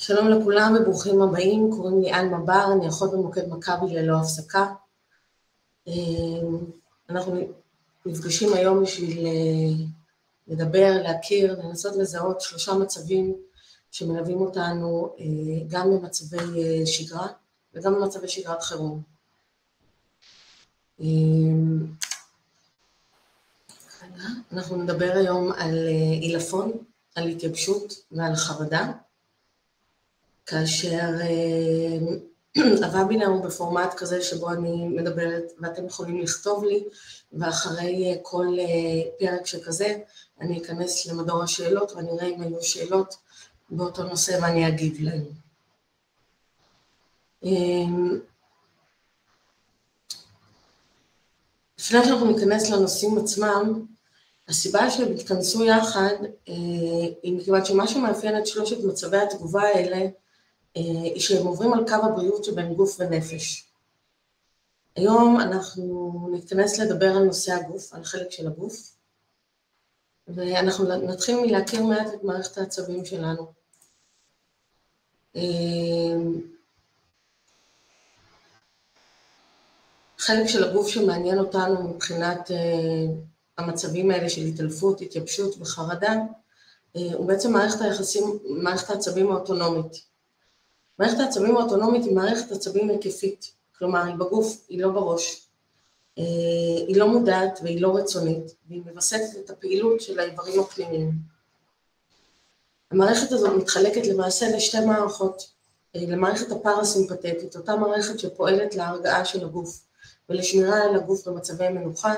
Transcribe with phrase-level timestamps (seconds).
[0.00, 4.66] שלום לכולם וברוכים הבאים, קוראים לי אלמה בר, אני אחות במוקד מכבי ללא הפסקה.
[5.86, 6.58] אמ,
[7.10, 7.40] אנחנו
[8.06, 9.84] נפגשים היום בשביל אה,
[10.48, 13.36] לדבר, להכיר, לנסות לזהות שלושה מצבים
[13.90, 15.24] שמלווים אותנו אה,
[15.68, 17.28] גם במצבי אה, שגרה
[17.74, 19.02] וגם במצבי שגרת חירום.
[21.00, 21.86] אמ,
[24.52, 25.88] אנחנו נדבר היום על
[26.20, 26.72] עילפון,
[27.14, 28.92] על התייבשות ועל חרדה.
[30.48, 31.08] כאשר
[32.84, 36.84] הוובינר הוא בפורמט כזה שבו אני מדברת ואתם יכולים לכתוב לי,
[37.32, 39.98] ואחרי אה, כל אה, פרק שכזה
[40.40, 43.16] אני אכנס למדור השאלות ואני אראה אם היו שאלות
[43.70, 45.24] באותו נושא ואני אגיב להן.
[47.42, 48.18] אמ,
[51.78, 53.86] לפני שאנחנו ניכנס לנושאים עצמם,
[54.48, 56.14] הסיבה שהם התכנסו יחד
[56.48, 56.54] אה,
[57.22, 60.08] היא מכיוון שמה שמאפיין את שלושת מצבי התגובה האלה אה,
[61.16, 63.68] שהם עוברים על קו הבריאות שבין גוף ונפש.
[64.96, 68.96] היום אנחנו נתכנס לדבר על נושא הגוף, על חלק של הגוף,
[70.28, 73.52] ואנחנו נתחיל מלהכיר מעט את מערכת העצבים שלנו.
[75.36, 75.42] אה,
[80.18, 82.56] חלק של הגוף שמעניין אותנו מבחינת אה,
[83.58, 86.12] המצבים האלה של התעלפות, התייבשות וחרדה,
[86.92, 90.08] הוא בעצם מערכת היחסים, מערכת העצבים האוטונומית.
[90.98, 95.48] מערכת העצבים האוטונומית היא מערכת עצבים היקפית, כלומר היא בגוף, היא לא בראש,
[96.18, 96.24] אה,
[96.88, 101.12] היא לא מודעת והיא לא רצונית, והיא מווסתת את הפעילות של האיברים הפנימיים.
[102.90, 105.50] המערכת הזאת מתחלקת למעשה לשתי מערכות,
[105.96, 109.80] אה, למערכת הפרסימפטית, אותה מערכת שפועלת להרגעה של הגוף
[110.28, 112.14] ולשמירה על הגוף במצבי מנוחה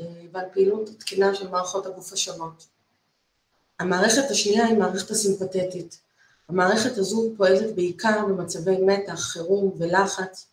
[0.00, 2.66] אה, ועל פעילות תקינה של מערכות הגוף השונות.
[3.78, 6.00] המערכת השנייה היא מערכת הסימפטית,
[6.48, 10.46] המערכת הזו פועלת בעיקר במצבי מתח, חירום ולחץ.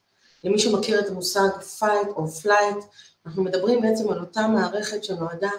[0.43, 1.49] למי שמכיר את המושג
[1.79, 2.83] fight או flight,
[3.25, 5.49] אנחנו מדברים בעצם על אותה מערכת שנועדה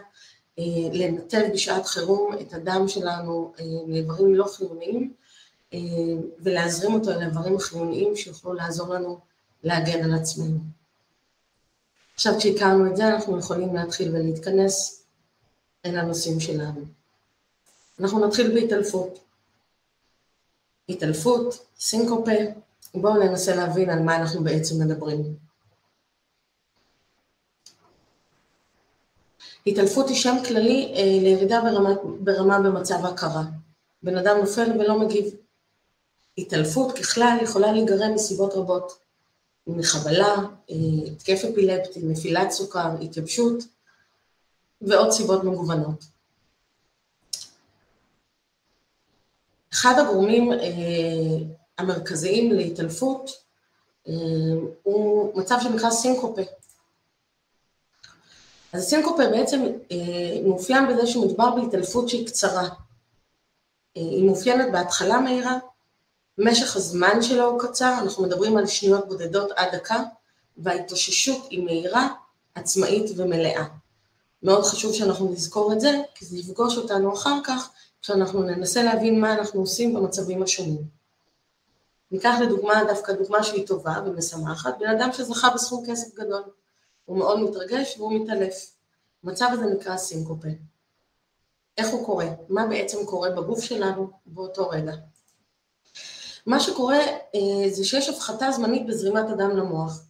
[0.58, 5.12] אה, לנתב בשעת חירום את הדם שלנו אה, לאיברים לא חיוניים
[5.74, 5.78] אה,
[6.38, 9.18] ולהזרים אותו אל האיברים החיוניים שיוכלו לעזור לנו
[9.62, 10.58] להגן על עצמנו.
[12.14, 15.02] עכשיו כשהכרנו את זה אנחנו יכולים להתחיל ולהתכנס
[15.86, 16.80] אל הנושאים שלנו.
[18.00, 19.29] אנחנו נתחיל בהתעלפות.
[20.90, 22.30] התעלפות, סינקופה,
[22.94, 25.36] בואו ננסה להבין על מה אנחנו בעצם מדברים.
[29.66, 31.90] התעלפות היא שם כללי אה, לירידה ברמה,
[32.20, 33.42] ברמה במצב ההכרה.
[34.02, 35.34] בן אדם נופל ולא מגיב.
[36.38, 38.98] התעלפות ככלל יכולה להיגרם מסיבות רבות,
[39.66, 40.36] מחבלה,
[40.70, 40.76] אה,
[41.06, 43.64] התקף אפילפטי, נפילת סוכר, התייבשות
[44.82, 46.04] ועוד סיבות מגוונות.
[49.72, 50.58] אחד הגורמים אה,
[51.78, 53.30] המרכזיים להתעלפות
[54.08, 54.14] אה,
[54.82, 56.42] הוא מצב שנקרא סינקופה.
[58.72, 62.68] אז סינקופה בעצם אה, מאופיין בזה שמדובר בהתעלפות שהיא קצרה.
[63.94, 65.58] היא מאופיינת בהתחלה מהירה,
[66.38, 70.02] משך הזמן שלה הוא קצר, אנחנו מדברים על שניות בודדות עד דקה,
[70.56, 72.08] וההתאוששות היא מהירה,
[72.54, 73.64] עצמאית ומלאה.
[74.42, 77.70] מאוד חשוב שאנחנו נזכור את זה, כי זה יפגוש אותנו אחר כך
[78.02, 80.82] כשאנחנו ננסה להבין מה אנחנו עושים במצבים השונים.
[82.10, 86.42] ניקח לדוגמה דווקא דוגמה שהיא טובה ומשמחת, בן אדם שזכה בסכום כסף גדול,
[87.04, 88.72] הוא מאוד מתרגש והוא מתעלף.
[89.24, 90.48] המצב הזה נקרא סינקופה.
[91.78, 92.26] איך הוא קורה?
[92.48, 94.92] מה בעצם קורה בגוף שלנו באותו רגע?
[96.46, 96.98] מה שקורה
[97.34, 100.00] אה, זה שיש הפחתה זמנית בזרימת הדם למוח.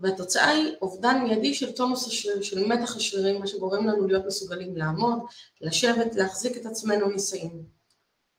[0.00, 4.76] והתוצאה היא אובדן מיידי של תונוס השריר, של מתח השרירים, מה שגורם לנו להיות מסוגלים
[4.76, 5.18] לעמוד,
[5.60, 7.64] לשבת, להחזיק את עצמנו נישאים.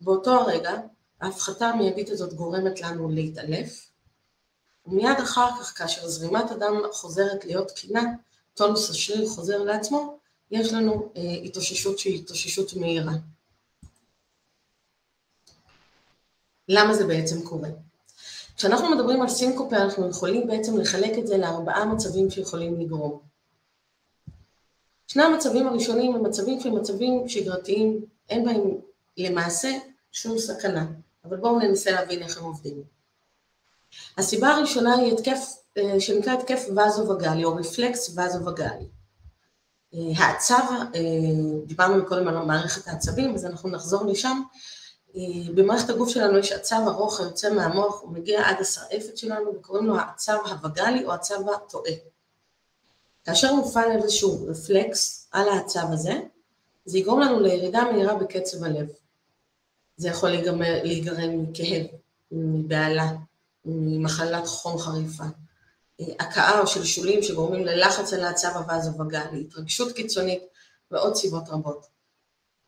[0.02, 0.72] באותו הרגע,
[1.22, 3.92] ההפחתה המיידית הזאת גורמת לנו להתעלף,
[4.86, 8.02] ומיד אחר כך, כאשר זרימת הדם חוזרת להיות תקינה,
[8.54, 10.20] טונוס השריר חוזר לעצמו,
[10.52, 13.14] יש לנו אה, התאוששות שהיא התאוששות מהירה.
[16.68, 17.70] למה זה בעצם קורה?
[18.58, 23.20] כשאנחנו מדברים על סינקופה אנחנו יכולים בעצם לחלק את זה לארבעה מצבים שיכולים לגרום.
[25.08, 28.62] שני המצבים הראשונים הם מצבים שהם מצבים שגרתיים, אין בהם
[29.18, 29.78] למעשה
[30.12, 30.86] שום סכנה,
[31.26, 32.84] אבל בואו ננסה להבין איך הם עובדים.
[34.18, 38.88] הסיבה הראשונה היא התקף אה, שנקרא התקף וזו-וגאלי או רפלקס וזו-וגאלי.
[39.94, 40.64] אה, העצב,
[40.96, 41.02] אה,
[41.66, 44.42] דיברנו קודם על מערכת העצבים, אז אנחנו נחזור לשם,
[45.56, 50.00] במערכת הגוף שלנו יש עצב ארוך היוצא מהמוח, הוא מגיע עד השרעפת שלנו וקוראים לו
[50.00, 51.92] העצב הווגלי או עצב הטועה.
[53.26, 56.14] כאשר מופעל איזשהו רפלקס על העצב הזה,
[56.86, 58.88] זה יגרום לנו לירידה מהירה בקצב הלב.
[59.98, 61.86] זה יכול להיגמר, להיגרם מכאב,
[62.32, 63.12] מבהלה,
[63.66, 65.24] ממחלת חום חריפה,
[66.20, 70.44] הכאה או שלשולים שגורמים ללחץ על העצב הווז ובגל, להתרגשות קיצונית
[70.92, 71.97] ועוד סיבות רבות.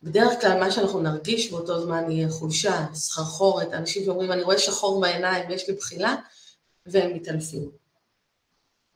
[0.03, 5.01] בדרך כלל מה שאנחנו נרגיש באותו זמן יהיה חולשה, סחרחורת, אנשים שאומרים אני רואה שחור
[5.01, 6.15] בעיניים ויש לי בחילה,
[6.85, 7.71] והם מתעלפים.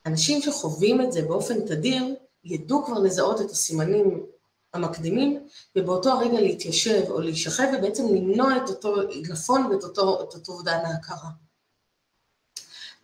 [0.06, 4.26] אנשים שחווים את זה באופן תדיר, ידעו כבר לזהות את הסימנים
[4.74, 10.80] המקדימים, ובאותו הרגע להתיישב או להישכב ובעצם למנוע את אותו עדלפון ואת אותו, אותו אובדן
[10.86, 11.30] ההכרה.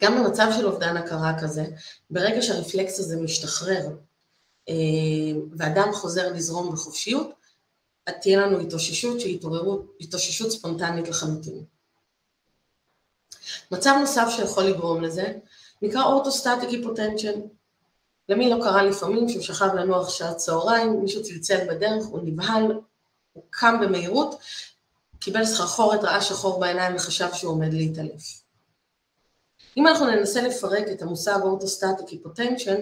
[0.01, 1.65] גם במצב של אובדן הכרה כזה,
[2.09, 3.87] ברגע שהרפלקס הזה משתחרר
[4.69, 4.73] אה,
[5.57, 7.38] ואדם חוזר לזרום בחופשיות,
[8.21, 9.39] תהיה לנו התאוששות שהיא
[10.01, 11.63] התאוששות ספונטנית לחלוטין.
[13.71, 15.33] מצב נוסף שיכול לגרום לזה
[15.81, 17.39] נקרא orthostatic hypotension.
[18.29, 22.71] למי לא קרה לפעמים שהוא שכב לנוח שעת צהריים, מישהו צלצל בדרך, הוא נבהל,
[23.33, 24.35] הוא קם במהירות,
[25.19, 28.41] קיבל סחרחורת, ראה שחור בעיניים וחשב שהוא עומד להתעלף.
[29.77, 32.75] אם אנחנו ננסה לפרק את המושג orthostatic hypotension,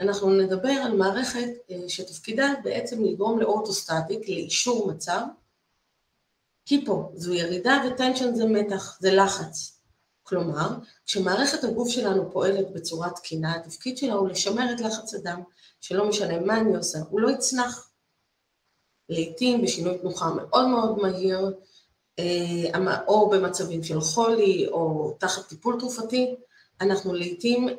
[0.00, 5.20] אנחנו נדבר על מערכת אה, שתפקידה בעצם לגרום ל orthostatic, לאישור מצב.
[6.70, 9.80] hypo זו ירידה ו tension זה מתח, זה לחץ.
[10.22, 10.68] כלומר,
[11.06, 15.42] כשמערכת הגוף שלנו פועלת בצורה תקינה, התפקיד שלה הוא לשמר את לחץ הדם,
[15.80, 17.90] שלא משנה מה אני עושה, הוא לא יצנח.
[19.08, 21.54] לעתים בשינוי תנוחה מאוד מאוד מהיר,
[22.18, 26.34] אה, או במצבים של חולי או תחת טיפול תרופתי,
[26.80, 27.74] אנחנו לעתים אה,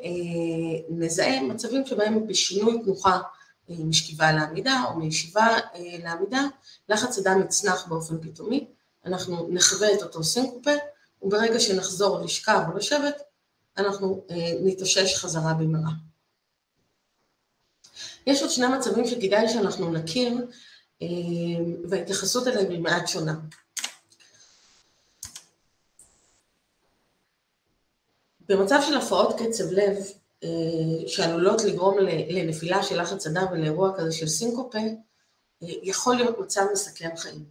[0.89, 3.21] נזהה מצבים שבהם בשינוי תנוחה
[3.69, 5.57] אה, משכיבה לעמידה או מישיבה
[6.03, 6.41] לעמידה,
[6.89, 8.67] לחץ הדם יצנח באופן פתאומי,
[9.05, 10.71] אנחנו נחווה את אותו סינקופה,
[11.21, 13.21] וברגע שנחזור לשכב או לשבת,
[13.77, 14.25] אנחנו
[14.61, 15.91] נתאושש חזרה במהרה.
[18.27, 20.47] יש עוד שני מצבים שכדאי שאנחנו נכיר,
[21.89, 23.33] וההתייחסות אליהם היא מעט שונה.
[28.49, 29.97] במצב של הפרעות קצב לב,
[30.43, 31.97] אה, שעלולות לגרום
[32.29, 34.93] לנפילה של לחץ הדם ולאירוע כזה של סינקופה, אה,
[35.61, 37.45] יכול להיות מצב מסכן חיים.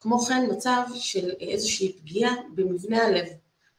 [0.00, 3.26] כמו כן, מצב של איזושהי פגיעה במבנה הלב,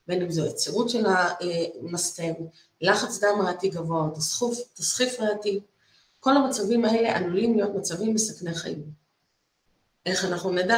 [0.08, 2.34] בין אם זו היצרות של המסתם,
[2.82, 5.60] לחץ דם ריאתי גבוה, תסחיף, תסחיף ריאתי,
[6.20, 8.84] כל המצבים האלה עלולים להיות מצבים מסכני חיים.
[10.06, 10.78] איך אנחנו נדע?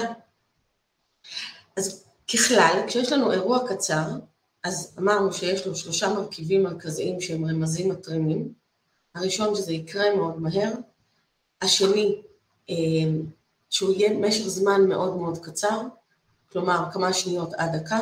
[1.78, 2.04] אז
[2.34, 4.06] ככלל, כשיש לנו אירוע קצר,
[4.64, 8.54] אז אמרנו שיש לו שלושה מרכיבים מרכזיים שהם רמזים מתרימים.
[9.16, 10.74] הראשון שזה יקרה מאוד מהר,
[11.62, 12.22] השני
[12.70, 12.76] אה,
[13.70, 15.82] שהוא יהיה במשך זמן מאוד מאוד קצר,
[16.52, 18.00] כלומר כמה שניות עד דקה,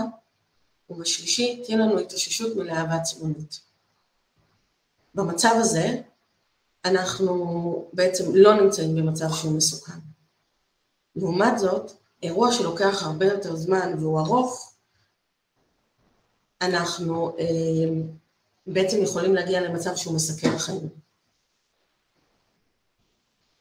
[0.89, 3.61] ובשלישי תהיה לנו התאוששות מלאה ועצמונית.
[5.15, 6.01] במצב הזה
[6.85, 9.99] אנחנו בעצם לא נמצאים במצב שהוא מסוכן.
[11.15, 11.91] לעומת זאת,
[12.23, 14.68] אירוע שלוקח הרבה יותר זמן והוא ארוך,
[16.61, 17.45] אנחנו אה,
[18.67, 20.89] בעצם יכולים להגיע למצב שהוא מסכן חיים.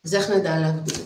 [0.04, 1.04] אז איך נדע להגביל?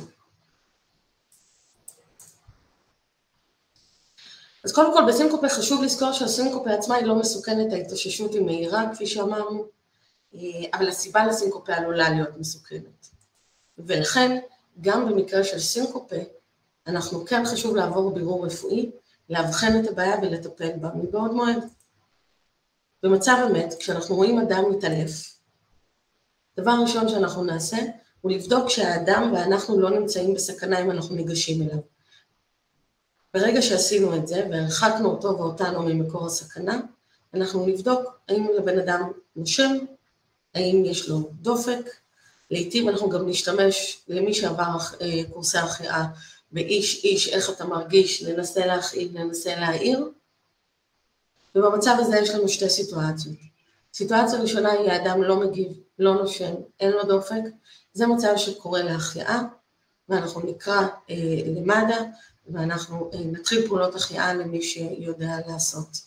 [4.64, 9.06] אז קודם כל בסינקופה חשוב לזכור שהסינקופה עצמה היא לא מסוכנת, ההתאוששות היא מהירה כפי
[9.06, 9.64] שאמרנו,
[10.34, 10.40] אה,
[10.74, 13.08] אבל הסיבה לסינקופה עלולה להיות מסוכנת.
[13.78, 14.38] ולכן
[14.80, 16.16] גם במקרה של סינקופה
[16.86, 18.90] אנחנו כן חשוב לעבור בירור רפואי,
[19.30, 21.64] לאבחן את הבעיה ולטפל בה מבעוד מועד.
[23.02, 25.36] במצב אמת, כשאנחנו רואים אדם מתעלף,
[26.56, 27.76] דבר ראשון שאנחנו נעשה
[28.20, 31.78] הוא לבדוק שהאדם ואנחנו לא נמצאים בסכנה אם אנחנו ניגשים אליו.
[33.34, 36.80] ברגע שעשינו את זה והרחקנו אותו ואותנו ממקור הסכנה,
[37.34, 39.76] אנחנו נבדוק האם לבן אדם נושם,
[40.54, 41.90] האם יש לו דופק,
[42.50, 46.04] לעתים אנחנו גם נשתמש למי שעבר אה, קורסי החייאה
[46.52, 50.08] באיש איש איך אתה מרגיש, ננסה להכאיב, ננסה להעיר,
[51.54, 53.36] ובמצב הזה יש לנו שתי סיטואציות.
[53.94, 57.42] סיטואציה ראשונה היא האדם לא מגיב, לא נושם, אין לו דופק,
[57.92, 59.42] זה מצב שקורה להחייאה,
[60.08, 60.80] ואנחנו נקרא
[61.10, 61.16] אה,
[61.46, 62.02] למד"א,
[62.48, 66.00] ואנחנו אה, נתחיל פעולות החייאה למי שיודע לעשות.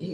[0.00, 0.06] אה,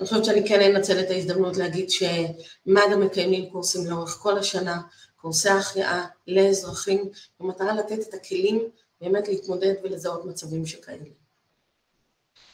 [0.00, 4.80] אני חושבת שאני כן אנצל את ההזדמנות להגיד שמד"א מקיימים קורסים לאורך כל השנה,
[5.16, 7.08] קורסי החייאה לאזרחים,
[7.40, 8.62] במטרה לתת את הכלים
[9.00, 11.21] באמת להתמודד ולזהות מצבים שכאלה.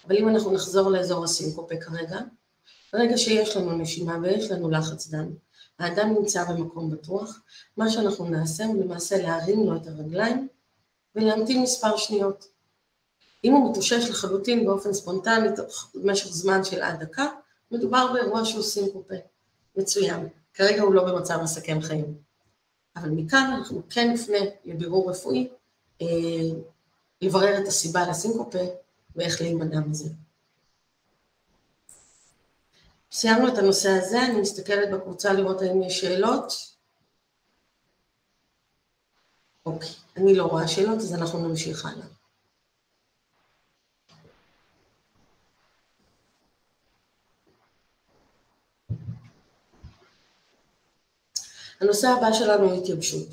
[0.07, 2.19] אבל אם אנחנו נחזור לאזור הסינקופה כרגע,
[2.93, 5.31] ברגע שיש לנו נשימה ויש לנו לחץ דם,
[5.79, 7.41] האדם נמצא במקום בטוח,
[7.77, 10.49] מה שאנחנו נעשה הוא למעשה להרים לו את הרגליים
[11.15, 12.49] ולהמתין מספר שניות.
[13.45, 15.49] אם הוא מתאושש לחלוטין באופן ספונטני
[15.95, 17.27] במשך זמן של עד דקה,
[17.71, 19.15] מדובר באירוע שהוא סינקופה.
[19.77, 20.29] מצוין.
[20.55, 22.15] כרגע הוא לא במצב מסכן חיים.
[22.97, 25.49] אבל מכאן אנחנו כן נפנה לבירור רפואי
[26.03, 26.07] אה,
[27.23, 28.59] לברר את הסיבה לסינקופה
[29.19, 30.09] ואיך להימנע מזה.
[33.13, 36.53] סיימנו את הנושא הזה, אני מסתכלת בקבוצה לראות האם יש שאלות.
[39.67, 42.07] אוקיי, אני לא רואה שאלות, אז אנחנו נמשיך הלאה.
[51.81, 53.29] הנושא הבא שלנו הוא התייבשות.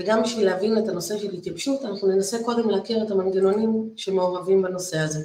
[0.00, 4.98] וגם בשביל להבין את הנושא של התייבשות, אנחנו ננסה קודם להכיר את המנגנונים שמעורבים בנושא
[4.98, 5.20] הזה.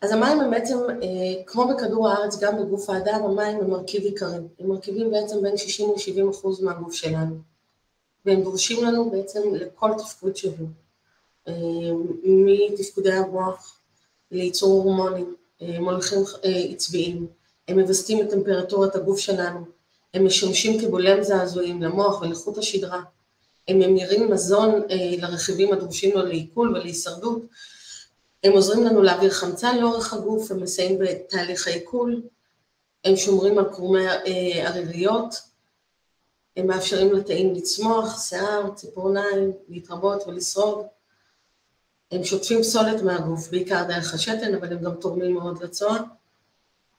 [0.00, 4.36] אז המים הם בעצם, אה, כמו בכדור הארץ, גם בגוף האדם, המים הם מרכיב עיקרי.
[4.58, 7.36] הם מרכיבים בעצם בין 60 ל-70 אחוז מהגוף שלנו.
[8.26, 10.68] והם דורשים לנו בעצם לכל תפקוד שהוא.
[11.48, 11.54] אה,
[12.24, 13.80] מתפקודי המוח
[14.30, 16.18] לייצור הורמונים, אה, מוליכים
[16.70, 17.26] עצביים,
[17.68, 19.79] הם מווסתים את טמפרטורת הגוף שלנו,
[20.14, 23.02] הם משמשים כבולם זעזועים למוח ולחוט השדרה,
[23.68, 24.82] הם ממירים מזון
[25.18, 27.42] לרכיבים הדרושים לו לעיכול ולהישרדות,
[28.44, 32.22] הם עוזרים לנו להעביר חמצן לאורך הגוף, הם מסייעים בתהליך העיכול,
[33.04, 34.06] הם שומרים על קרומי
[34.62, 35.34] עריריות,
[36.56, 40.86] הם מאפשרים לתאים לצמוח, שיער, ציפורניים, להתרבות ולשרוד.
[42.10, 45.98] הם שוטפים פסולת מהגוף, בעיקר דרך השתן, אבל הם גם תורמים מאוד לצואה.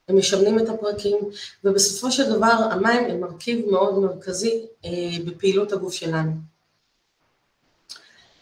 [0.07, 1.17] הם משמנים את הפרקים,
[1.63, 4.89] ובסופו של דבר המים הם מרכיב מאוד מרכזי אה,
[5.25, 6.31] בפעילות הגוף שלנו.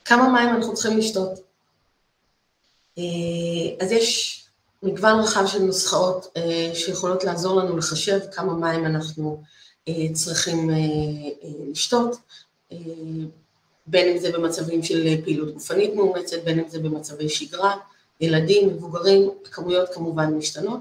[0.06, 1.40] כמה מים אנחנו צריכים לשתות?
[2.98, 3.04] אה,
[3.86, 4.40] אז יש
[4.84, 9.44] מגוון רחב של נוסחאות אה, שיכולות לעזור לנו לחשב כמה מים אנחנו
[9.88, 10.70] אה, צריכים
[11.72, 12.18] לשתות,
[13.88, 17.76] בין אם זה במצבים של פעילות גופנית מאומצת, בין אם זה במצבי שגרה,
[18.22, 20.80] ילדים, מבוגרים, הכמויות כמובן משתנות.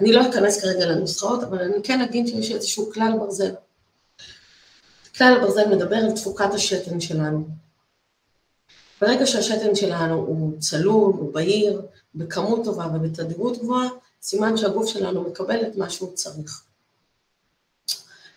[0.00, 3.54] אני לא אכנס כרגע לנוסחאות, אבל אני כן אגיד שיש איזשהו כלל ברזל.
[5.16, 7.48] כלל הברזל מדבר על תפוקת השתן שלנו.
[9.00, 11.82] ברגע שהשתן שלנו הוא צלול, הוא בהיר,
[12.14, 13.88] בכמות טובה ובתדירות גבוהה,
[14.22, 16.62] סימן שהגוף שלנו מקבל את מה שהוא צריך.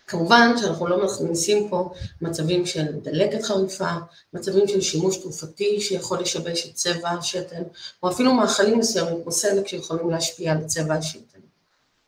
[0.06, 3.90] כמובן שאנחנו לא מכניסים פה מצבים של דלקת חריפה,
[4.32, 7.62] מצבים של שימוש תרופתי שיכול לשבש את צבע השתן,
[8.02, 11.33] או אפילו מאכלים מסוימים כמו סלק שיכולים להשפיע על צבע השתן.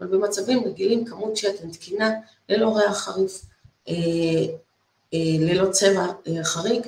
[0.00, 2.10] אבל במצבים רגילים כמות שתן תקינה,
[2.48, 3.42] ללא ריח חריף,
[3.88, 3.94] אה,
[5.14, 6.86] אה, ללא צבע אה, חריג,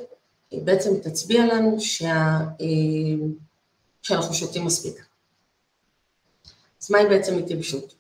[0.53, 2.39] בעצם תצביע לנו שה,
[4.03, 5.07] שאנחנו שותים מספיק.
[6.83, 7.95] אז מהי בעצם התייבשות?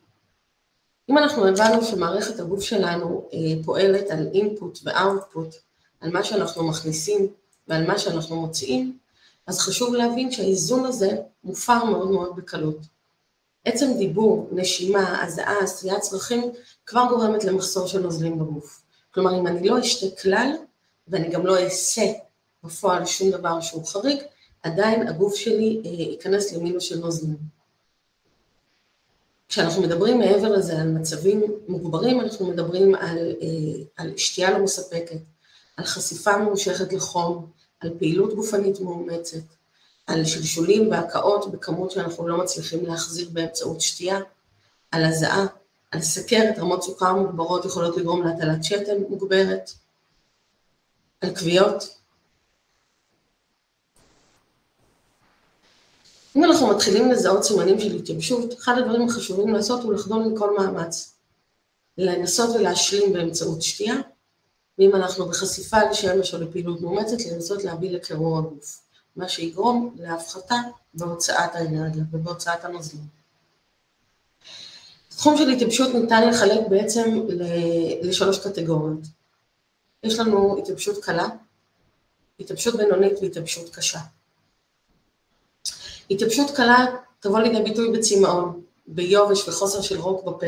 [1.10, 3.28] אם אנחנו הבנו שמערכת הגוף שלנו
[3.64, 5.54] פועלת על אינפוט ואוטפוט,
[6.00, 7.28] על מה שאנחנו מכניסים
[7.68, 8.98] ועל מה שאנחנו מוציאים,
[9.46, 12.78] אז חשוב להבין שהאיזון הזה מופר מאוד מאוד בקלות.
[13.64, 16.52] עצם דיבור, נשימה, הזעה, עשיית צרכים,
[16.86, 18.82] כבר גורמת למחסור של נוזלים בגוף.
[19.14, 20.52] כלומר, אם אני לא אשתה כלל,
[21.08, 22.12] ואני גם לא אעשה
[22.64, 24.18] בפועל שום דבר שהוא חריג,
[24.62, 27.58] עדיין הגוף שלי אה, ייכנס למינוס של נוזלים.
[29.48, 35.20] כשאנחנו מדברים מעבר לזה על מצבים מוגברים, אנחנו מדברים על, אה, על שתייה לא מספקת,
[35.76, 37.50] על חשיפה ממושכת לחום,
[37.80, 39.38] על פעילות גופנית מאומצת,
[40.08, 44.20] על שלשולים והקאות בכמות שאנחנו לא מצליחים להחזיר באמצעות שתייה,
[44.90, 45.46] על הזעה,
[45.90, 49.70] על סכרת, רמות סוכר מוגברות יכולות לגרום להטלת שתן מוגברת,
[51.20, 51.98] על כוויות,
[56.36, 61.14] אם אנחנו מתחילים לזהות סימנים של התייבשות, אחד הדברים החשובים לעשות הוא לחדול מכל מאמץ.
[61.98, 63.94] לנסות ולהשלים באמצעות שתייה,
[64.78, 68.87] ואם אנחנו בחשיפה לשמש או לפעילות מאומצת, לנסות להביא לקירור הגוף,
[69.18, 70.56] מה שיגרום להפחתה
[70.94, 73.04] בהוצאת האנרגיה ובהוצאת הנוזלים.
[75.08, 77.20] תחום של התייבשות ניתן לחלק בעצם
[78.02, 79.00] לשלוש קטגוריות.
[80.02, 81.28] יש לנו התייבשות קלה,
[82.40, 83.98] התייבשות בינונית והתייבשות קשה.
[86.10, 86.86] התייבשות קלה
[87.20, 90.46] תבוא לידי ביטוי בצמאון, ביובש וחוסר של רוק בפה,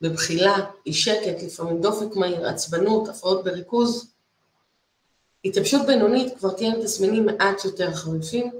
[0.00, 4.15] בבחילה, אי שקט, לפעמים דופק מהיר, עצבנות, הפרעות בריכוז.
[5.46, 8.50] התייבשות בינונית כבר תהיה עם תסמינים מעט יותר חריפים,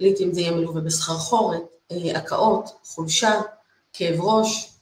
[0.00, 3.40] לעיתים זה יהיה מלווה בסחרחורת, אה, הקאות, חולשה,
[3.92, 4.72] כאב ראש.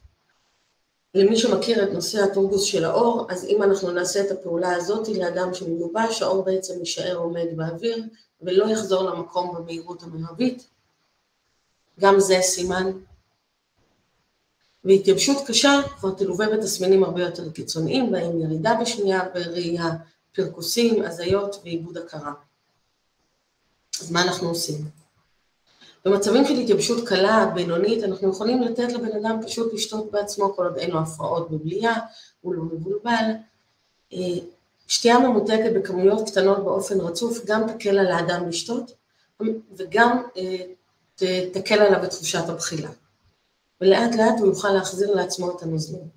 [1.15, 5.55] למי שמכיר את נושא הטורגוס של האור, אז אם אנחנו נעשה את הפעולה הזאת לאדם
[5.55, 8.05] שמיובש, האור בעצם יישאר עומד באוויר
[8.43, 10.67] ולא יחזור למקום במהירות המרבית,
[12.01, 12.93] גם זה סימן.
[14.85, 19.91] והתייבשות קשה כבר תלווה בתסמינים הרבה יותר קיצוניים, בהם ירידה בשמיעה וראייה,
[20.37, 22.33] פרכוסים, הזיות ועיבוד הכרה.
[24.01, 24.85] אז מה אנחנו עושים?
[26.05, 30.77] במצבים של התייבשות קלה, בינונית, אנחנו יכולים לתת לבן אדם פשוט לשתות בעצמו כל עוד
[30.77, 32.01] אין לו הפרעות בבליעה,
[32.41, 33.25] הוא לא מבולבל.
[34.13, 34.19] אה,
[34.89, 38.93] שתייה ממותקת בכמויות קטנות באופן רצוף גם תקל על האדם לשתות
[39.77, 40.57] וגם אה,
[41.53, 42.91] תקל עליו את תחושת הבחילה.
[43.81, 46.09] ולאט לאט הוא יוכל להחזיר לעצמו את הנוזלים.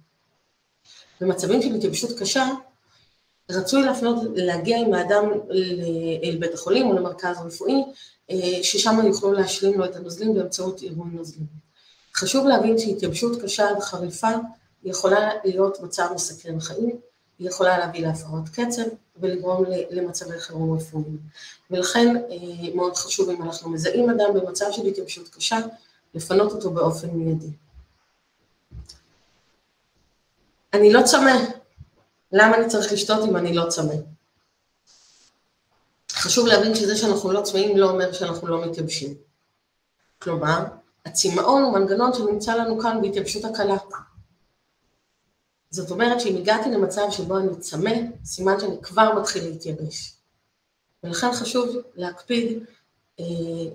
[1.21, 2.47] במצבים של התייבשות קשה,
[3.49, 5.23] רצוי להפנות, להגיע עם האדם
[6.23, 7.83] אל בית החולים או למרכז רפואי,
[8.31, 11.47] אה, ששם יוכלו להשלים לו את הנוזלים באמצעות עירוי נוזלים.
[12.15, 14.29] חשוב להבין שהתייבשות קשה עד חריפה
[14.83, 16.99] יכולה להיות מצב מסכן חיים,
[17.39, 18.81] היא יכולה להביא להפרות קצב
[19.17, 21.17] ולגרום למצבי חירום רפואיים.
[21.71, 25.57] ולכן אה, מאוד חשוב אם אנחנו מזהים אדם במצב של התייבשות קשה,
[26.15, 27.51] לפנות אותו באופן מיידי.
[30.73, 31.31] אני לא צמא,
[32.31, 33.95] למה אני צריך לשתות אם אני לא צמא?
[36.11, 39.13] חשוב להבין שזה שאנחנו לא צמאים לא אומר שאנחנו לא מתייבשים.
[40.19, 40.63] כלומר,
[41.05, 43.77] הצמאון הוא מנגנון שנמצא לנו כאן בהתייבשות הקלה.
[45.69, 47.91] זאת אומרת שאם הגעתי למצב שבו אני צמא,
[48.25, 50.13] סימן שאני כבר מתחיל להתייבש.
[51.03, 52.63] ולכן חשוב להקפיד
[53.19, 53.25] אה,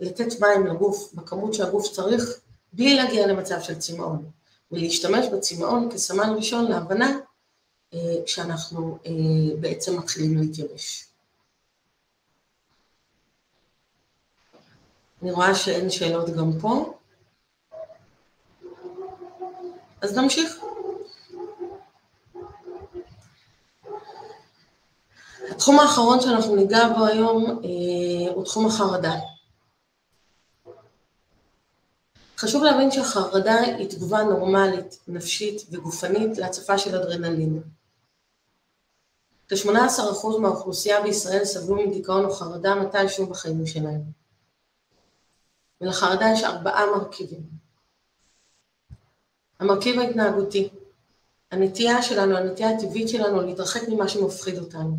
[0.00, 2.40] לתת מים לגוף בכמות שהגוף צריך,
[2.72, 4.30] בלי להגיע למצב של צמאון,
[4.72, 7.18] ולהשתמש בצמאון כסמן ראשון להבנה
[8.26, 11.08] שאנחנו אה, בעצם מתחילים להתייבש.
[15.22, 16.94] אני רואה שאין שאלות גם פה.
[20.00, 20.58] אז נמשיך.
[25.50, 29.14] התחום האחרון שאנחנו ניגע בו היום אה, הוא תחום החרדה.
[32.38, 37.62] חשוב להבין שהחרדה היא תגובה נורמלית, נפשית וגופנית להצפה של אדרנלין.
[39.48, 44.00] כ-18% מהאוכלוסייה בישראל סבלו מדיכאון או חרדה מתישהו בחיים שלהם.
[45.80, 47.42] ולחרדה יש ארבעה מרכיבים.
[49.60, 50.68] המרכיב ההתנהגותי,
[51.50, 54.96] הנטייה שלנו, הנטייה הטבעית שלנו להתרחק ממה שמפחיד אותנו.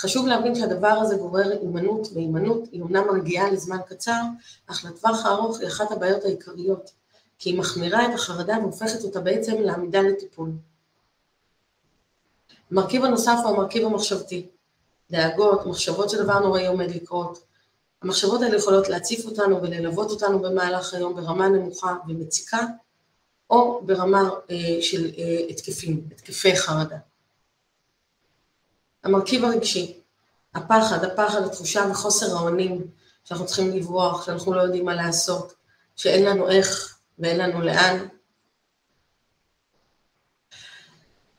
[0.00, 4.20] חשוב להבין שהדבר הזה גורר הימנעות, והימנעות היא אומנם מרגיעה לזמן קצר,
[4.66, 6.90] אך לטווח הארוך היא אחת הבעיות העיקריות,
[7.38, 10.50] כי היא מחמירה את החרדה והופכת אותה בעצם לעמידה לטיפול.
[12.70, 14.46] המרכיב הנוסף הוא המרכיב המחשבתי.
[15.10, 17.42] דאגות, מחשבות שדבר נוראי עומד לקרות.
[18.02, 22.66] המחשבות האלה יכולות להציף אותנו וללוות אותנו במהלך היום ברמה נמוכה ומציקה,
[23.50, 26.96] או ברמה אה, של אה, התקפים, התקפי חרדה.
[29.04, 30.00] המרכיב הרגשי,
[30.54, 32.86] הפחד, הפחד, התחושה וחוסר האונים,
[33.24, 35.54] שאנחנו צריכים לברוח, שאנחנו לא יודעים מה לעשות,
[35.96, 38.06] שאין לנו איך ואין לנו לאן.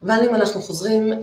[0.03, 1.19] אבל אם אנחנו חוזרים אה,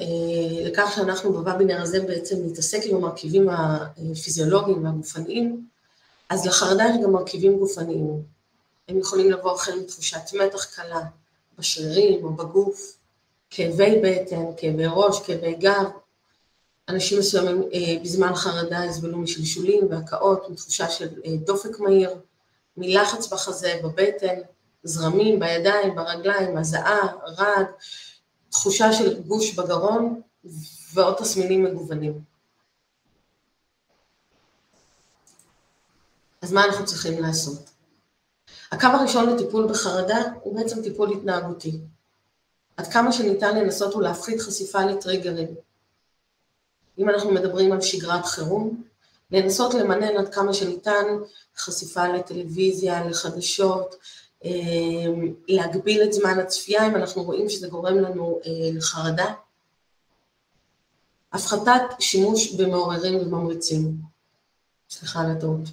[0.64, 5.67] לכך שאנחנו בוובינר הזה בעצם נתעסק עם המרכיבים הפיזיולוגיים והגופניים,
[6.29, 8.23] אז לחרדה יש גם מרכיבים גופניים.
[8.88, 11.01] הם יכולים לבוא החל מתחושת מתח קלה
[11.59, 12.99] בשרירים או בגוף,
[13.51, 15.85] כאבי בטן, כאבי ראש, כאבי גב.
[16.88, 22.11] אנשים מסוימים אה, בזמן חרדה יסבלו משלשולים והקאות, מתחושה של אה, דופק מהיר,
[22.77, 24.35] מלחץ בחזה, בבטן,
[24.85, 27.07] זרמים בידיים, ברגליים, הזעה,
[27.38, 27.67] רעד,
[28.51, 30.21] תחושה של גוש בגרון
[30.95, 32.21] ועוד תסמינים מגוונים.
[36.43, 37.71] אז מה אנחנו צריכים לעשות?
[38.73, 41.81] הקו הראשון לטיפול בחרדה הוא בעצם טיפול התנהגותי.
[42.77, 45.55] עד כמה שניתן לנסות ולהפחית חשיפה לטריגרים.
[46.99, 48.83] אם אנחנו מדברים על שגרת חירום,
[49.31, 51.05] לנסות למנן עד כמה שניתן
[51.57, 53.95] חשיפה לטלוויזיה, לחדשות,
[55.48, 59.35] להגביל את זמן הצפייה אם אנחנו רואים שזה גורם לנו אה, לחרדה.
[61.33, 63.94] הפחתת שימוש במעוררים וממריצים.
[64.90, 65.68] סליחה על הטעות.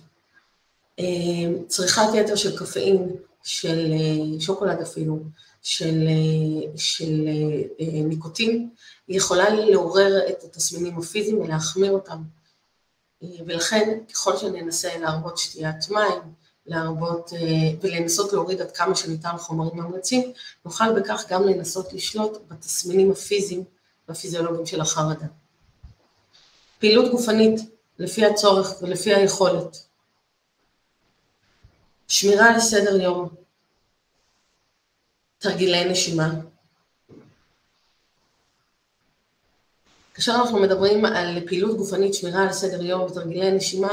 [0.99, 5.19] אה, צריכת יתר של קפאין, של אה, שוקולד אפילו,
[5.61, 7.27] של, אה, של
[7.81, 8.69] ניקוטין,
[9.09, 12.21] יכולה לעורר את התסמינים הפיזיים ולהחמיר אותם.
[13.45, 16.21] ולכן ככל שננסה להרבות שתיית מים,
[16.65, 17.31] להרבות
[17.81, 20.33] ולנסות להוריד עד כמה שניתן חומרים ממריצים,
[20.65, 23.63] נוכל בכך גם לנסות לשלוט בתסמינים הפיזיים
[24.07, 25.25] והפיזיולוגיים של החרדה.
[26.79, 27.59] פעילות גופנית
[27.99, 29.77] לפי הצורך ולפי היכולת,
[32.07, 33.29] שמירה על סדר יום,
[35.37, 36.33] תרגילי נשימה.
[40.13, 43.91] כאשר אנחנו מדברים על פעילות גופנית, שמירה על סדר יום ותרגילי נשימה,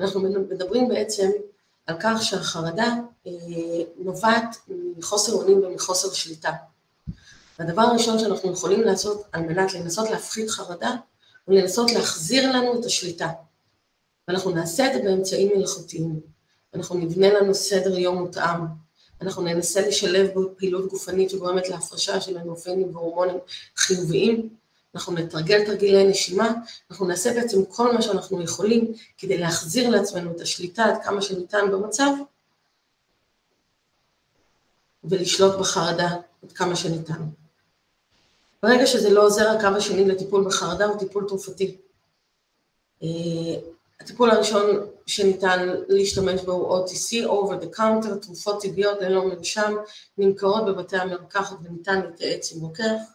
[0.00, 1.30] אנחנו מדברים בעצם
[1.86, 2.94] על כך שהחרדה
[3.26, 3.32] אה,
[3.96, 4.56] נובעת
[4.96, 6.52] מחוסר אונים ומחוסר שליטה.
[7.58, 10.90] והדבר הראשון שאנחנו יכולים לעשות על מנת לנסות להפחית חרדה,
[11.44, 13.28] הוא לנסות להחזיר לנו את השליטה.
[14.28, 16.20] ואנחנו נעשה את זה באמצעים מלאכותיים.
[16.74, 18.60] אנחנו נבנה לנו סדר יום מותאם,
[19.20, 23.36] אנחנו ננסה לשלב בו פעילות גופנית שגורמת להפרשה של אנדרופינים והורמונים
[23.76, 24.48] חיוביים,
[24.94, 26.54] אנחנו נתרגל תרגילי נשימה,
[26.90, 31.70] אנחנו נעשה בעצם כל מה שאנחנו יכולים כדי להחזיר לעצמנו את השליטה עד כמה שניתן
[31.72, 32.10] במצב,
[35.04, 36.08] ולשלוט בחרדה
[36.42, 37.22] עד כמה שניתן.
[38.62, 41.76] ברגע שזה לא עוזר, הקו השני לטיפול בחרדה הוא טיפול תרופתי.
[43.02, 43.08] אה,
[44.00, 49.76] הטיפול הראשון שניתן להשתמש בו הוא OTC, over the counter, תרופות טבעיות ללא מרשם,
[50.18, 53.13] נמכרות בבתי המרקחת וניתן להתייעץ עם רוקח.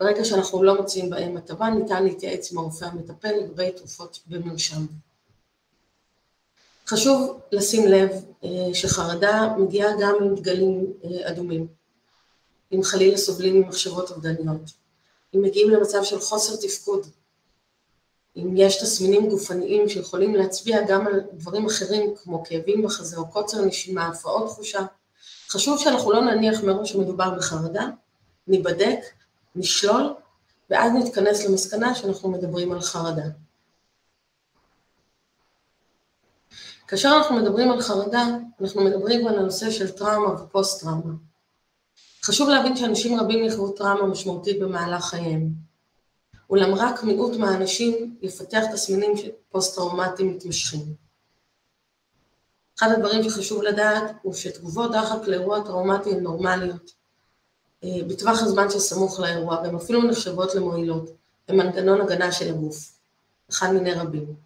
[0.00, 4.86] ברגע שאנחנו לא מוצאים בהם הטבה, ניתן להתייעץ עם הרופא המטפל לגבי תרופות במרשם.
[6.86, 8.10] חשוב לשים לב
[8.44, 11.66] אה, שחרדה מגיעה גם עם דגלים אה, אדומים.
[12.72, 14.60] אם חלילה סובלים ממחשבות אובדניות,
[15.34, 17.06] אם מגיעים למצב של חוסר תפקוד,
[18.36, 23.64] אם יש תסמינים גופניים שיכולים להצביע גם על דברים אחרים כמו כאבים בחזה או קוצר
[23.64, 24.80] נשימה, הפרעות תחושה,
[25.48, 27.88] חשוב שאנחנו לא נניח מראש שמדובר בחרדה,
[28.48, 28.98] ניבדק,
[29.56, 30.14] נשלול,
[30.70, 33.24] ואז נתכנס למסקנה שאנחנו מדברים על חרדה.
[36.88, 38.26] כאשר אנחנו מדברים על חרדה,
[38.60, 41.14] אנחנו מדברים על הנושא של טראומה ופוסט-טראומה.
[42.24, 45.48] חשוב להבין שאנשים רבים יחוו טראומה משמעותית במהלך חייהם.
[46.50, 49.12] אולם רק מיעוט מהאנשים יפתח תסמינים
[49.48, 51.06] פוסט-טראומטיים מתמשכים.
[52.78, 56.95] אחד הדברים שחשוב לדעת הוא שתגובות דחק לאירוע טראומטי הן נורמליות.
[57.84, 61.10] אה, בטווח הזמן שסמוך לאירוע, והן אפילו נחשבות למועילות,
[61.48, 62.92] הן מנגנון הגנה של הגוף,
[63.50, 64.36] אחד מיני רבים.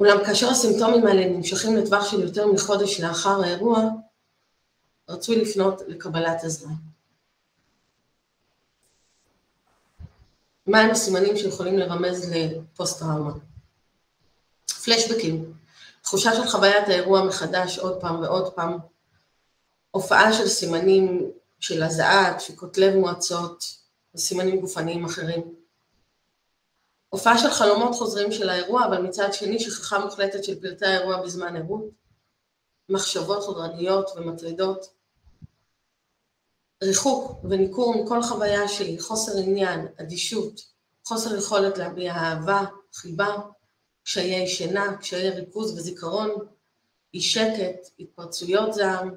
[0.00, 3.84] אולם כאשר הסימפטומים האלה נמשכים לטווח של יותר מחודש לאחר האירוע,
[5.08, 6.72] רצוי לפנות לקבלת עזרה.
[10.66, 13.32] מהם הסימנים שיכולים לרמז לפוסט-טראומה?
[14.84, 15.52] פלשבקים,
[16.02, 18.78] תחושה של חוויית האירוע מחדש עוד פעם ועוד פעם,
[19.92, 23.64] הופעה של סימנים של הזעה, דפיקות לב מועצות
[24.14, 25.54] וסימנים גופניים אחרים.
[27.08, 31.56] הופעה של חלומות חוזרים של האירוע, אבל מצד שני שכחה מוחלטת של פרטי האירוע בזמן
[31.56, 32.02] ערות.
[32.88, 34.86] מחשבות חודרניות ומטרידות,
[36.82, 40.60] ריחוק וניכור מכל חוויה שהיא, חוסר עניין, אדישות,
[41.04, 43.36] חוסר יכולת להביע אהבה, חיבה,
[44.04, 46.30] קשיי שינה, קשיי ריכוז וזיכרון,
[47.14, 49.14] אי שקט, התפרצויות זעם,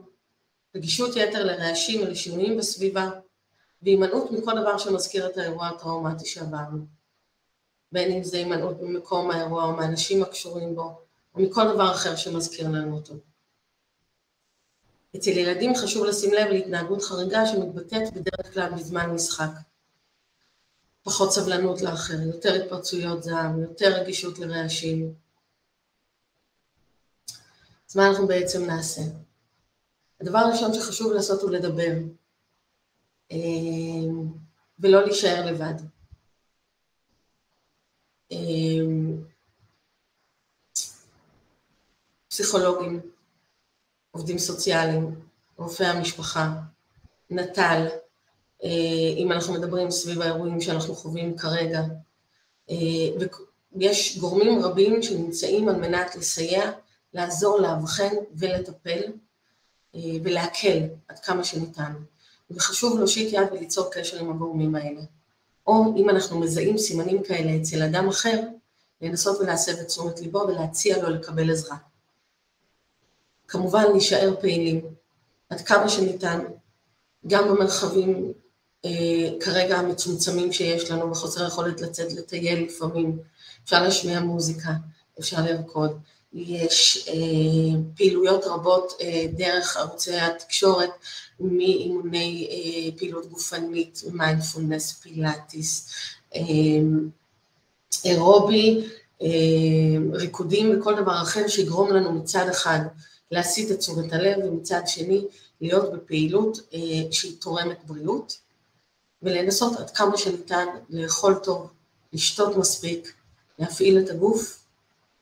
[0.76, 3.10] רגישות יתר לרעשים ולשינויים בסביבה,
[3.82, 6.86] והימנעות מכל דבר שמזכיר את האירוע הטראומטי שעברנו.
[7.92, 11.02] בין אם זה הימנעות ממקום האירוע או מהאנשים הקשורים בו,
[11.36, 13.14] או מכל דבר אחר שמזכיר לנו אותו.
[15.16, 19.52] אצל ילדים חשוב לשים לב להתנהגות חריגה שמתבטאת בדרך כלל בזמן משחק.
[21.04, 25.14] פחות סבלנות לאחר, יותר התפרצויות זעם, יותר רגישות לרעשים.
[27.90, 29.02] אז מה אנחנו בעצם נעשה?
[30.21, 31.91] הדבר הראשון שחשוב לעשות הוא לדבר,
[33.32, 33.38] אה,
[34.80, 35.73] ולא להישאר לבד.
[38.32, 38.38] אה,
[42.30, 43.01] פסיכולוגים,
[44.12, 45.15] עובדים סוציאליים,
[45.58, 46.54] רופאי המשפחה,
[47.30, 47.88] נט"ל,
[48.63, 48.69] אה,
[49.17, 51.82] אם אנחנו מדברים סביב האירועים שאנחנו חווים כרגע,
[52.69, 53.28] אה,
[53.75, 56.71] ויש גורמים רבים שנמצאים על מנת לסייע,
[57.13, 59.01] לעזור, לאבחן ולטפל
[60.23, 61.93] ולהקל עד כמה שניתן.
[62.51, 65.01] וחשוב להושיט יד וליצור קשר עם הגורמים האלה.
[65.67, 68.41] או אם אנחנו מזהים סימנים כאלה אצל אדם אחר,
[69.01, 71.77] לנסות ולהסב את תשומת ליבו ולהציע לו לקבל עזרה.
[73.47, 74.81] כמובן להישאר פעילים
[75.49, 76.39] עד כמה שניתן,
[77.27, 78.34] גם במרחבים
[78.86, 83.19] אה, כרגע המצומצמים שיש לנו וחוסר יכולת לצאת לטייל לפעמים,
[83.63, 84.71] אפשר להשמיע מוזיקה,
[85.19, 85.99] אפשר לרקוד,
[86.36, 90.89] יש אה, פעילויות רבות אה, דרך ערוצי התקשורת
[91.39, 95.89] מאימוני אה, פעילות גופנית, מיינדפולנס, פילאטיס,
[96.36, 96.41] אה,
[98.06, 98.88] אירובי,
[99.21, 99.28] אה,
[100.13, 102.80] ריקודים וכל דבר אחר שיגרום לנו מצד אחד
[103.32, 105.26] להסיט את תשומת הלב, ומצד שני
[105.62, 108.38] להיות בפעילות אה, שהיא תורמת בריאות,
[109.24, 111.69] ולנסות עד כמה שניתן לאכול טוב,
[112.13, 113.13] לשתות מספיק,
[113.60, 114.65] להפעיל את הגוף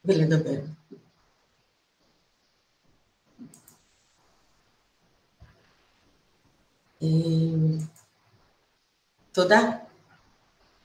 [0.06, 0.60] ולדבר.
[9.32, 9.62] תודה.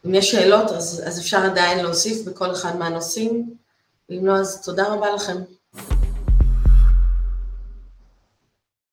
[0.07, 3.55] אם יש שאלות, אז, אז אפשר עדיין להוסיף בכל אחד מהנושאים,
[4.09, 5.37] ואם לא, אז תודה רבה לכם.